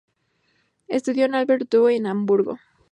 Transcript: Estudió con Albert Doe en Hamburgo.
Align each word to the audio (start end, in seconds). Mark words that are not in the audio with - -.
Estudió 0.87 1.27
con 1.27 1.35
Albert 1.35 1.69
Doe 1.69 1.95
en 1.95 2.07
Hamburgo. 2.07 2.57